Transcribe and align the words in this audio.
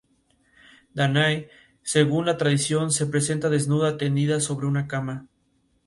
Dánae, 0.95 1.47
según 1.83 2.25
la 2.25 2.35
tradición, 2.35 2.89
se 2.89 3.05
presenta 3.05 3.49
desnuda, 3.51 3.97
tendida 3.97 4.39
sobre 4.39 4.65
una 4.65 4.87
cama. 4.87 5.27